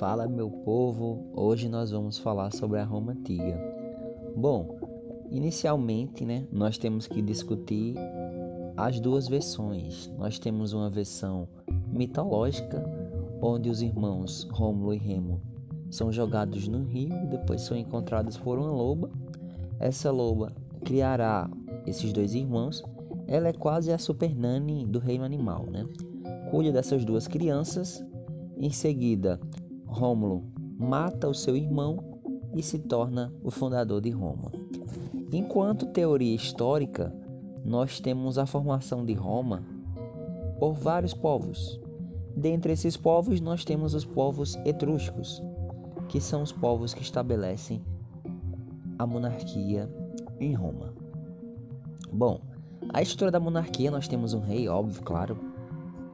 Fala 0.00 0.26
meu 0.26 0.50
povo, 0.50 1.30
hoje 1.34 1.68
nós 1.68 1.90
vamos 1.90 2.16
falar 2.16 2.50
sobre 2.54 2.78
a 2.78 2.84
Roma 2.84 3.12
antiga. 3.12 3.60
Bom, 4.34 4.78
inicialmente, 5.30 6.24
né, 6.24 6.48
nós 6.50 6.78
temos 6.78 7.06
que 7.06 7.20
discutir 7.20 7.96
as 8.78 8.98
duas 8.98 9.28
versões. 9.28 10.10
Nós 10.16 10.38
temos 10.38 10.72
uma 10.72 10.88
versão 10.88 11.46
mitológica, 11.92 12.82
onde 13.42 13.68
os 13.68 13.82
irmãos 13.82 14.48
Rômulo 14.50 14.94
e 14.94 14.96
Remo 14.96 15.38
são 15.90 16.10
jogados 16.10 16.66
no 16.66 16.82
rio 16.82 17.14
e 17.22 17.26
depois 17.26 17.60
são 17.60 17.76
encontrados 17.76 18.38
por 18.38 18.58
uma 18.58 18.72
loba. 18.72 19.10
Essa 19.78 20.10
loba 20.10 20.50
criará 20.82 21.46
esses 21.86 22.10
dois 22.10 22.34
irmãos. 22.34 22.82
Ela 23.26 23.48
é 23.48 23.52
quase 23.52 23.92
a 23.92 23.98
super 23.98 24.34
nani 24.34 24.86
do 24.86 24.98
reino 24.98 25.24
animal, 25.24 25.66
né? 25.70 25.86
Cuida 26.50 26.72
dessas 26.72 27.04
duas 27.04 27.28
crianças 27.28 28.02
em 28.56 28.70
seguida, 28.70 29.40
Rômulo 29.90 30.44
mata 30.78 31.28
o 31.28 31.34
seu 31.34 31.56
irmão 31.56 31.98
e 32.54 32.62
se 32.62 32.78
torna 32.78 33.32
o 33.42 33.50
fundador 33.50 34.00
de 34.00 34.10
Roma. 34.10 34.52
Enquanto 35.32 35.86
teoria 35.86 36.34
histórica, 36.34 37.14
nós 37.64 38.00
temos 38.00 38.38
a 38.38 38.46
formação 38.46 39.04
de 39.04 39.12
Roma 39.12 39.62
por 40.58 40.72
vários 40.72 41.12
povos. 41.12 41.80
Dentre 42.36 42.72
esses 42.72 42.96
povos, 42.96 43.40
nós 43.40 43.64
temos 43.64 43.92
os 43.92 44.04
povos 44.04 44.56
etruscos, 44.64 45.42
que 46.08 46.20
são 46.20 46.42
os 46.42 46.52
povos 46.52 46.94
que 46.94 47.02
estabelecem 47.02 47.82
a 48.98 49.06
monarquia 49.06 49.88
em 50.38 50.54
Roma. 50.54 50.94
Bom, 52.12 52.40
a 52.92 53.02
estrutura 53.02 53.30
da 53.30 53.40
monarquia 53.40 53.90
nós 53.90 54.08
temos 54.08 54.34
um 54.34 54.40
rei, 54.40 54.68
óbvio, 54.68 55.02
claro, 55.02 55.49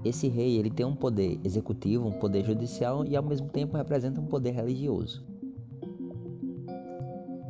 esse 0.06 0.28
rei 0.28 0.56
ele 0.56 0.70
tem 0.70 0.84
um 0.84 0.94
poder 0.94 1.40
executivo, 1.44 2.06
um 2.06 2.18
poder 2.18 2.44
judicial 2.44 3.04
e 3.04 3.16
ao 3.16 3.22
mesmo 3.22 3.48
tempo 3.48 3.76
representa 3.76 4.20
um 4.20 4.26
poder 4.26 4.52
religioso. 4.52 5.24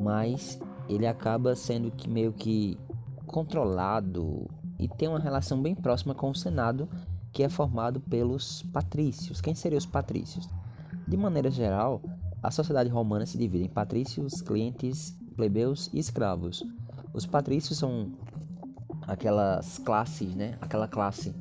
Mas 0.00 0.58
ele 0.88 1.06
acaba 1.06 1.54
sendo 1.54 1.90
que 1.90 2.08
meio 2.08 2.32
que 2.32 2.78
controlado 3.26 4.48
e 4.78 4.88
tem 4.88 5.08
uma 5.08 5.18
relação 5.18 5.60
bem 5.60 5.74
próxima 5.74 6.14
com 6.14 6.30
o 6.30 6.34
Senado, 6.34 6.88
que 7.32 7.42
é 7.42 7.48
formado 7.48 8.00
pelos 8.00 8.62
patrícios. 8.62 9.41
Quem 9.41 9.54
seriam 9.54 9.78
os 9.78 9.86
patrícios? 9.86 10.48
De 11.08 11.16
maneira 11.16 11.50
geral, 11.50 12.00
a 12.42 12.50
sociedade 12.50 12.88
romana 12.88 13.26
se 13.26 13.38
divide 13.38 13.64
em 13.64 13.68
patrícios, 13.68 14.41
clientes, 14.41 15.16
plebeus 15.34 15.91
e 15.92 15.98
escravos. 15.98 16.62
Os 17.12 17.26
patrícios 17.26 17.78
são 17.78 18.12
aquelas 19.06 19.78
classes, 19.78 20.34
né? 20.34 20.56
Aquela 20.60 20.86
classe 20.86 21.34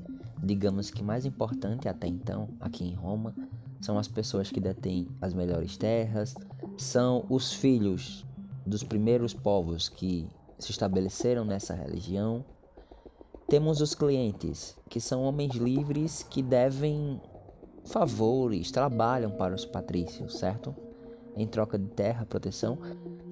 digamos 0.45 0.91
que 0.91 1.03
mais 1.03 1.25
importante 1.25 1.89
até 1.89 2.07
então 2.07 2.49
aqui 2.59 2.85
em 2.85 2.93
Roma 2.93 3.33
são 3.81 3.97
as 3.97 4.07
pessoas 4.07 4.49
que 4.49 4.59
detêm 4.59 5.07
as 5.21 5.33
melhores 5.33 5.77
terras, 5.77 6.35
são 6.77 7.25
os 7.29 7.53
filhos 7.53 8.25
dos 8.65 8.83
primeiros 8.83 9.33
povos 9.33 9.89
que 9.89 10.27
se 10.57 10.71
estabeleceram 10.71 11.45
nessa 11.45 11.73
religião. 11.73 12.43
Temos 13.47 13.81
os 13.81 13.93
clientes, 13.93 14.75
que 14.89 14.99
são 14.99 15.23
homens 15.23 15.53
livres 15.53 16.23
que 16.23 16.41
devem 16.41 17.21
favores, 17.85 18.71
trabalham 18.71 19.29
para 19.31 19.53
os 19.53 19.65
patrícios, 19.65 20.37
certo? 20.37 20.75
Em 21.35 21.45
troca 21.45 21.77
de 21.77 21.87
terra, 21.89 22.25
proteção. 22.25 22.79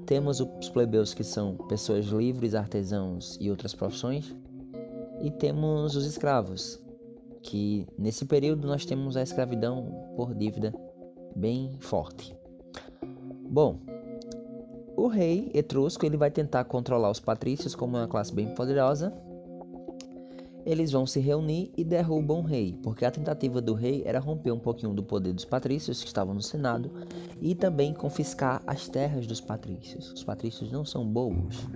Temos 0.05 0.39
os 0.39 0.69
plebeus, 0.69 1.13
que 1.13 1.23
são 1.23 1.55
pessoas 1.67 2.05
livres, 2.05 2.53
artesãos 2.53 3.37
e 3.41 3.49
outras 3.49 3.73
profissões. 3.73 4.35
E 5.21 5.31
temos 5.31 5.95
os 5.95 6.05
escravos, 6.05 6.83
que 7.43 7.85
nesse 7.97 8.25
período 8.25 8.67
nós 8.67 8.85
temos 8.85 9.15
a 9.15 9.21
escravidão 9.21 10.13
por 10.15 10.33
dívida 10.33 10.73
bem 11.35 11.75
forte. 11.79 12.35
Bom, 13.49 13.79
o 14.95 15.07
rei 15.07 15.51
etrusco 15.53 16.05
ele 16.05 16.17
vai 16.17 16.31
tentar 16.31 16.63
controlar 16.63 17.11
os 17.11 17.19
patrícios 17.19 17.75
como 17.75 17.97
uma 17.97 18.07
classe 18.07 18.33
bem 18.33 18.47
poderosa. 18.55 19.13
Eles 20.65 20.93
vão 20.93 21.05
se 21.05 21.19
reunir 21.19 21.73
e 21.75 21.83
derrubam 21.83 22.39
o 22.39 22.41
rei, 22.41 22.79
porque 22.81 23.03
a 23.03 23.11
tentativa 23.11 23.61
do 23.61 23.73
rei 23.73 24.01
era 24.05 24.17
romper 24.17 24.53
um 24.53 24.59
pouquinho 24.59 24.93
do 24.93 25.03
poder 25.03 25.33
dos 25.33 25.43
patrícios 25.43 26.01
que 26.01 26.07
estavam 26.07 26.33
no 26.33 26.41
Senado 26.41 26.89
e 27.41 27.53
também 27.53 27.93
confiscar 27.93 28.63
as 28.65 28.87
terras 28.87 29.27
dos 29.27 29.41
patrícios. 29.41 30.13
Os 30.13 30.23
patrícios 30.23 30.71
não 30.71 30.85
são 30.85 31.05
bobos. 31.05 31.67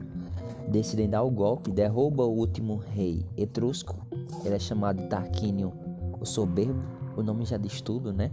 Decidem 0.70 1.10
dar 1.10 1.24
o 1.24 1.30
golpe, 1.30 1.70
derruba 1.70 2.24
o 2.24 2.34
último 2.34 2.78
rei 2.78 3.26
etrusco 3.36 4.07
ele 4.44 4.56
é 4.56 4.60
chamado 4.60 5.08
Tarquínio 5.08 5.74
o 6.20 6.26
Soberbo, 6.26 6.82
o 7.16 7.24
nome 7.24 7.46
já 7.46 7.58
diz 7.58 7.82
tudo, 7.82 8.12
né? 8.12 8.32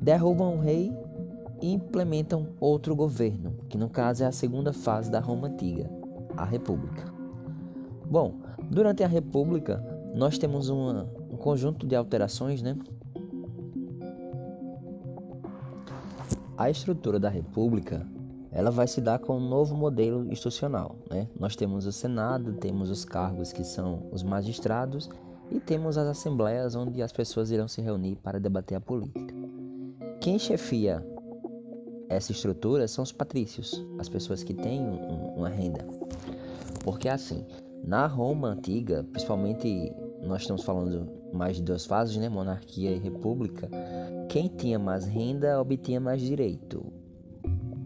Derrubam 0.00 0.56
o 0.56 0.60
rei 0.60 0.92
e 1.60 1.72
implementam 1.72 2.48
outro 2.60 2.94
governo, 2.94 3.54
que 3.68 3.78
no 3.78 3.88
caso 3.88 4.24
é 4.24 4.26
a 4.26 4.32
segunda 4.32 4.72
fase 4.72 5.10
da 5.10 5.20
Roma 5.20 5.48
Antiga, 5.48 5.90
a 6.36 6.44
República. 6.44 7.04
Bom, 8.04 8.34
durante 8.70 9.02
a 9.02 9.06
República, 9.06 9.82
nós 10.14 10.38
temos 10.38 10.68
uma, 10.68 11.08
um 11.30 11.36
conjunto 11.36 11.86
de 11.86 11.94
alterações, 11.94 12.62
né? 12.62 12.76
A 16.56 16.68
estrutura 16.68 17.18
da 17.18 17.28
República 17.28 18.06
ela 18.52 18.70
vai 18.70 18.86
se 18.86 19.00
dar 19.00 19.18
com 19.18 19.38
um 19.38 19.48
novo 19.48 19.74
modelo 19.74 20.30
institucional. 20.30 20.96
Né? 21.10 21.26
Nós 21.38 21.56
temos 21.56 21.86
o 21.86 21.92
Senado, 21.92 22.52
temos 22.54 22.90
os 22.90 23.04
cargos 23.04 23.52
que 23.52 23.64
são 23.64 24.06
os 24.12 24.22
magistrados 24.22 25.08
e 25.50 25.58
temos 25.58 25.96
as 25.96 26.06
assembleias 26.06 26.74
onde 26.74 27.02
as 27.02 27.12
pessoas 27.12 27.50
irão 27.50 27.66
se 27.66 27.80
reunir 27.80 28.16
para 28.16 28.38
debater 28.38 28.76
a 28.76 28.80
política. 28.80 29.34
Quem 30.20 30.38
chefia 30.38 31.04
essa 32.08 32.30
estrutura 32.30 32.86
são 32.86 33.02
os 33.02 33.10
patrícios, 33.10 33.82
as 33.98 34.08
pessoas 34.08 34.42
que 34.42 34.52
têm 34.52 34.80
um, 34.82 35.34
uma 35.36 35.48
renda. 35.48 35.86
Porque 36.84 37.08
assim, 37.08 37.46
na 37.82 38.06
Roma 38.06 38.48
antiga, 38.48 39.02
principalmente 39.10 39.92
nós 40.22 40.42
estamos 40.42 40.62
falando 40.62 41.08
mais 41.32 41.56
de 41.56 41.62
duas 41.62 41.86
fases, 41.86 42.16
né, 42.18 42.28
monarquia 42.28 42.90
e 42.90 42.98
república, 42.98 43.68
quem 44.28 44.46
tinha 44.46 44.78
mais 44.78 45.06
renda 45.06 45.60
obtinha 45.60 45.98
mais 45.98 46.20
direito 46.20 46.92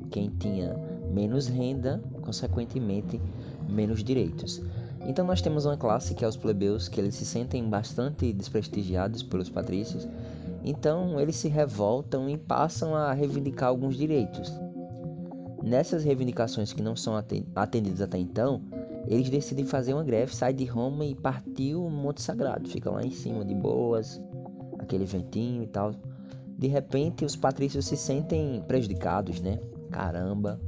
quem 0.06 0.30
tinha 0.38 0.76
menos 1.12 1.46
renda, 1.46 2.02
consequentemente, 2.22 3.20
menos 3.68 4.02
direitos. 4.02 4.62
Então 5.06 5.24
nós 5.24 5.40
temos 5.40 5.64
uma 5.66 5.76
classe 5.76 6.14
que 6.14 6.24
é 6.24 6.28
os 6.28 6.36
plebeus, 6.36 6.88
que 6.88 7.00
eles 7.00 7.14
se 7.14 7.24
sentem 7.24 7.68
bastante 7.68 8.32
desprestigiados 8.32 9.22
pelos 9.22 9.48
patrícios, 9.48 10.08
então 10.64 11.20
eles 11.20 11.36
se 11.36 11.48
revoltam 11.48 12.28
e 12.28 12.36
passam 12.36 12.94
a 12.94 13.12
reivindicar 13.12 13.68
alguns 13.68 13.96
direitos. 13.96 14.52
Nessas 15.62 16.04
reivindicações 16.04 16.72
que 16.72 16.82
não 16.82 16.96
são 16.96 17.14
atendidas 17.54 18.00
até 18.00 18.18
então, 18.18 18.62
eles 19.06 19.30
decidem 19.30 19.64
fazer 19.64 19.94
uma 19.94 20.02
greve, 20.02 20.34
sai 20.34 20.52
de 20.52 20.64
Roma 20.64 21.04
e 21.04 21.14
partiu 21.14 21.84
o 21.84 21.90
Monte 21.90 22.20
Sagrado, 22.20 22.68
fica 22.68 22.90
lá 22.90 23.04
em 23.04 23.10
cima 23.10 23.44
de 23.44 23.54
boas, 23.54 24.20
aquele 24.78 25.04
ventinho 25.04 25.62
e 25.62 25.66
tal. 25.66 25.92
De 26.58 26.66
repente, 26.66 27.24
os 27.24 27.36
patrícios 27.36 27.86
se 27.86 27.96
sentem 27.96 28.62
prejudicados, 28.66 29.40
né? 29.40 29.60
Caramba. 29.96 30.60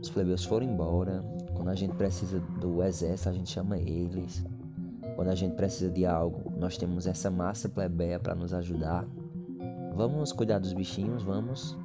Os 0.00 0.08
plebeus 0.08 0.44
foram 0.44 0.66
embora. 0.66 1.20
Quando 1.54 1.68
a 1.68 1.74
gente 1.74 1.96
precisa 1.96 2.38
do 2.38 2.80
exército, 2.84 3.28
a 3.28 3.32
gente 3.32 3.50
chama 3.50 3.76
eles. 3.76 4.44
Quando 5.16 5.28
a 5.28 5.34
gente 5.34 5.56
precisa 5.56 5.90
de 5.90 6.06
algo, 6.06 6.52
nós 6.56 6.78
temos 6.78 7.08
essa 7.08 7.28
massa 7.28 7.68
plebeia 7.68 8.20
para 8.20 8.36
nos 8.36 8.54
ajudar. 8.54 9.04
Vamos 9.96 10.32
cuidar 10.32 10.60
dos 10.60 10.72
bichinhos, 10.72 11.24
vamos. 11.24 11.76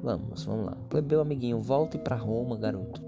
Vamos, 0.00 0.44
vamos 0.44 0.66
lá. 0.66 0.76
Plebeu 0.88 1.20
amiguinho, 1.20 1.58
volte 1.58 1.98
para 1.98 2.14
Roma, 2.14 2.56
garoto. 2.56 3.02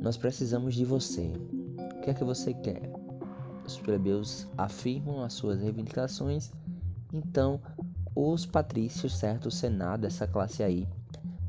Nós 0.00 0.16
precisamos 0.16 0.76
de 0.76 0.84
você. 0.84 1.32
O 1.96 2.00
que 2.00 2.10
é 2.10 2.14
que 2.14 2.22
você 2.22 2.54
quer? 2.54 2.92
Os 3.66 3.76
plebeus 3.76 4.46
afirmam 4.56 5.24
as 5.24 5.32
suas 5.32 5.60
reivindicações. 5.60 6.52
Então, 7.12 7.60
os 8.14 8.44
patrícios, 8.44 9.16
certo? 9.16 9.46
O 9.46 9.50
Senado, 9.50 10.06
essa 10.06 10.26
classe 10.26 10.62
aí, 10.62 10.86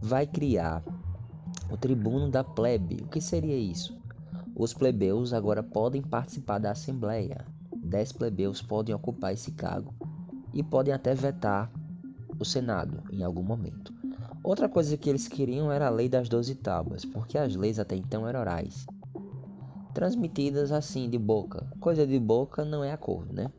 vai 0.02 0.26
criar 0.26 0.84
o 1.70 1.78
tribuno 1.78 2.30
da 2.30 2.44
plebe. 2.44 3.04
O 3.04 3.08
que 3.08 3.22
seria 3.22 3.58
isso? 3.58 3.98
Os 4.56 4.74
plebeus 4.74 5.34
agora 5.34 5.64
podem 5.64 6.02
participar 6.02 6.60
da 6.60 6.72
Assembleia. 6.72 7.46
Dez 7.76 8.12
plebeus 8.12 8.62
podem 8.62 8.94
ocupar 8.94 9.34
esse 9.34 9.52
cargo 9.52 9.94
e 10.54 10.62
podem 10.62 10.94
até 10.94 11.14
vetar 11.14 11.72
o 12.40 12.46
Senado 12.46 13.04
em 13.12 13.24
algum 13.24 13.44
momento. 13.44 13.94
Outra 14.44 14.68
coisa 14.68 14.98
que 14.98 15.10
eles 15.10 15.28
queriam 15.28 15.72
era 15.72 15.88
a 15.88 15.90
lei 15.90 16.10
das 16.10 16.28
doze 16.28 16.56
tábuas, 16.56 17.06
porque 17.06 17.38
as 17.38 17.56
leis 17.56 17.80
até 17.80 17.96
então 17.96 18.28
eram 18.28 18.42
orais, 18.42 18.86
transmitidas 19.94 20.72
assim 20.72 21.10
de 21.10 21.18
boca. 21.18 21.66
Coisa 21.80 22.06
de 22.06 22.20
boca 22.20 22.66
não 22.66 22.84
é 22.84 22.92
acordo, 22.92 23.34
né? 23.34 23.52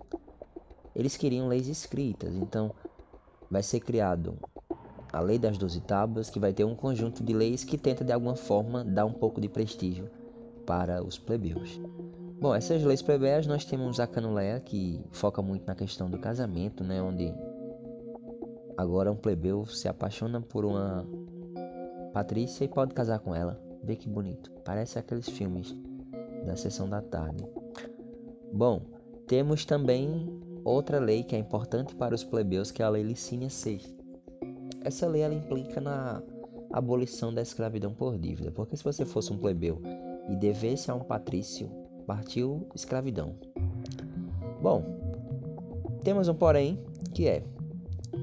Eles 0.94 1.16
queriam 1.16 1.48
leis 1.48 1.68
escritas, 1.68 2.34
então 2.34 2.72
vai 3.54 3.62
ser 3.62 3.78
criado 3.78 4.36
a 5.12 5.20
Lei 5.20 5.38
das 5.38 5.56
Doze 5.56 5.80
Tábuas, 5.80 6.28
que 6.28 6.40
vai 6.40 6.52
ter 6.52 6.64
um 6.64 6.74
conjunto 6.74 7.22
de 7.22 7.32
leis 7.32 7.62
que 7.62 7.78
tenta 7.78 8.04
de 8.04 8.12
alguma 8.12 8.34
forma 8.34 8.84
dar 8.84 9.06
um 9.06 9.12
pouco 9.12 9.40
de 9.40 9.48
prestígio 9.48 10.10
para 10.66 11.04
os 11.04 11.16
plebeus. 11.16 11.80
Bom, 12.40 12.52
essas 12.52 12.82
leis 12.82 13.00
plebeias 13.00 13.46
nós 13.46 13.64
temos 13.64 14.00
a 14.00 14.08
Canuleia, 14.08 14.58
que 14.58 15.00
foca 15.12 15.40
muito 15.40 15.64
na 15.68 15.76
questão 15.76 16.10
do 16.10 16.18
casamento, 16.18 16.82
né, 16.82 17.00
onde 17.00 17.32
Agora 18.76 19.12
um 19.12 19.16
plebeu 19.16 19.64
se 19.66 19.86
apaixona 19.86 20.40
por 20.40 20.64
uma 20.64 21.06
Patrícia 22.12 22.64
e 22.64 22.68
pode 22.68 22.92
casar 22.92 23.20
com 23.20 23.36
ela. 23.36 23.60
Vê 23.84 23.94
que 23.94 24.08
bonito. 24.08 24.50
Parece 24.64 24.98
aqueles 24.98 25.28
filmes 25.28 25.76
da 26.44 26.56
sessão 26.56 26.88
da 26.88 27.00
tarde. 27.00 27.46
Bom, 28.52 28.82
temos 29.28 29.64
também 29.64 30.43
outra 30.64 30.98
lei 30.98 31.22
que 31.22 31.36
é 31.36 31.38
importante 31.38 31.94
para 31.94 32.14
os 32.14 32.24
plebeus, 32.24 32.70
que 32.70 32.82
é 32.82 32.86
a 32.86 32.88
Lei 32.88 33.02
Licínia 33.02 33.48
VI. 33.48 33.80
Essa 34.82 35.06
lei 35.06 35.22
ela 35.22 35.34
implica 35.34 35.80
na 35.80 36.22
abolição 36.72 37.32
da 37.32 37.42
escravidão 37.42 37.92
por 37.92 38.18
dívida, 38.18 38.50
porque 38.50 38.76
se 38.76 38.82
você 38.82 39.04
fosse 39.04 39.32
um 39.32 39.38
plebeu 39.38 39.80
e 40.28 40.36
devesse 40.36 40.90
a 40.90 40.94
um 40.94 41.00
patrício, 41.00 41.70
partiu 42.06 42.66
escravidão. 42.74 43.34
Bom, 44.60 44.82
temos 46.02 46.28
um 46.28 46.34
porém 46.34 46.82
que 47.12 47.28
é 47.28 47.44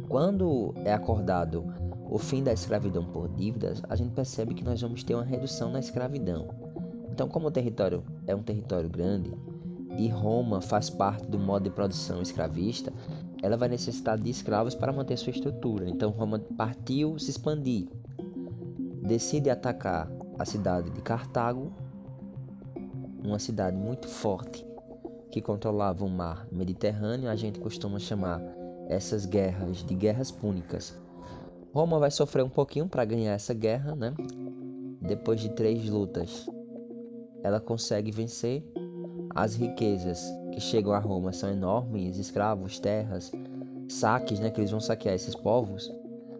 quando 0.07 0.73
é 0.83 0.93
acordado 0.93 1.63
o 2.09 2.17
fim 2.17 2.43
da 2.43 2.51
escravidão 2.51 3.05
por 3.05 3.29
dívidas, 3.29 3.81
a 3.87 3.95
gente 3.95 4.11
percebe 4.11 4.53
que 4.53 4.65
nós 4.65 4.81
vamos 4.81 5.03
ter 5.03 5.15
uma 5.15 5.23
redução 5.23 5.71
na 5.71 5.79
escravidão. 5.79 6.49
Então, 7.09 7.29
como 7.29 7.47
o 7.47 7.51
território 7.51 8.03
é 8.27 8.35
um 8.35 8.43
território 8.43 8.89
grande 8.89 9.31
e 9.97 10.07
Roma 10.07 10.61
faz 10.61 10.89
parte 10.89 11.25
do 11.27 11.37
modo 11.39 11.63
de 11.63 11.69
produção 11.69 12.21
escravista, 12.21 12.93
ela 13.41 13.57
vai 13.57 13.69
necessitar 13.69 14.17
de 14.17 14.29
escravos 14.29 14.75
para 14.75 14.93
manter 14.93 15.17
sua 15.17 15.31
estrutura. 15.31 15.89
Então, 15.89 16.11
Roma 16.11 16.39
partiu 16.57 17.17
se 17.19 17.31
expandir, 17.31 17.87
decide 19.01 19.49
atacar 19.49 20.11
a 20.37 20.45
cidade 20.45 20.89
de 20.89 21.01
Cartago, 21.01 21.71
uma 23.23 23.39
cidade 23.39 23.77
muito 23.77 24.07
forte 24.07 24.65
que 25.29 25.41
controlava 25.41 26.03
o 26.03 26.09
mar 26.09 26.47
Mediterrâneo. 26.51 27.29
A 27.29 27.35
gente 27.35 27.59
costuma 27.59 27.99
chamar 27.99 28.41
essas 28.87 29.25
guerras 29.25 29.77
de 29.77 29.95
guerras 29.95 30.31
púnicas. 30.31 30.99
Roma 31.73 31.99
vai 31.99 32.11
sofrer 32.11 32.43
um 32.43 32.49
pouquinho 32.49 32.87
para 32.87 33.05
ganhar 33.05 33.33
essa 33.33 33.53
guerra, 33.53 33.95
né? 33.95 34.13
Depois 34.99 35.39
de 35.39 35.49
três 35.49 35.89
lutas, 35.89 36.45
ela 37.43 37.59
consegue 37.59 38.11
vencer. 38.11 38.63
As 39.33 39.55
riquezas 39.55 40.23
que 40.51 40.59
chegam 40.59 40.93
a 40.93 40.99
Roma 40.99 41.31
são 41.31 41.49
enormes: 41.49 42.17
escravos, 42.17 42.79
terras, 42.79 43.31
saques, 43.87 44.39
né? 44.39 44.49
Que 44.49 44.61
eles 44.61 44.71
vão 44.71 44.79
saquear 44.79 45.15
esses 45.15 45.35
povos. 45.35 45.91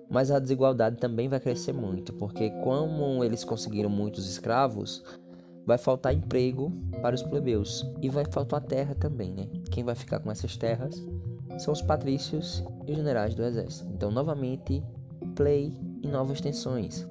Mas 0.09 0.29
a 0.29 0.39
desigualdade 0.39 0.97
também 0.97 1.29
vai 1.29 1.39
crescer 1.39 1.71
muito, 1.71 2.11
porque 2.13 2.49
como 2.63 3.23
eles 3.23 3.45
conseguiram 3.45 3.89
muitos 3.89 4.29
escravos, 4.29 5.03
vai 5.65 5.77
faltar 5.77 6.13
emprego 6.13 6.71
para 7.01 7.15
os 7.15 7.23
plebeus 7.23 7.89
e 8.01 8.09
vai 8.09 8.25
faltar 8.25 8.61
terra 8.61 8.93
também, 8.93 9.31
né? 9.31 9.47
Quem 9.71 9.83
vai 9.83 9.95
ficar 9.95 10.19
com 10.19 10.29
essas 10.29 10.57
terras 10.57 11.01
são 11.59 11.71
os 11.71 11.81
patrícios 11.81 12.63
e 12.87 12.91
os 12.91 12.97
generais 12.97 13.33
do 13.35 13.43
exército. 13.43 13.89
Então, 13.93 14.11
novamente, 14.11 14.83
play 15.35 15.73
e 16.01 16.07
novas 16.07 16.41
tensões. 16.41 17.07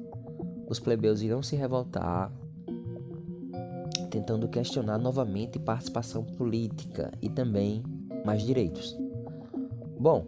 Os 0.68 0.78
plebeus 0.78 1.22
irão 1.22 1.42
se 1.42 1.56
revoltar, 1.56 2.30
tentando 4.10 4.48
questionar 4.48 4.98
novamente 4.98 5.58
participação 5.58 6.24
política 6.24 7.10
e 7.22 7.30
também 7.30 7.82
mais 8.24 8.42
direitos. 8.42 8.98
Bom, 9.98 10.26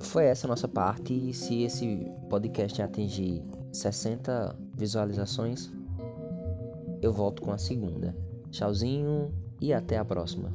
foi 0.00 0.26
essa 0.26 0.46
a 0.46 0.50
nossa 0.50 0.68
parte 0.68 1.12
e 1.12 1.32
se 1.32 1.62
esse 1.62 2.06
podcast 2.28 2.80
atingir 2.82 3.42
60 3.72 4.56
visualizações, 4.74 5.72
eu 7.00 7.12
volto 7.12 7.42
com 7.42 7.52
a 7.52 7.58
segunda. 7.58 8.14
Tchauzinho 8.50 9.32
e 9.60 9.72
até 9.72 9.98
a 9.98 10.04
próxima. 10.04 10.52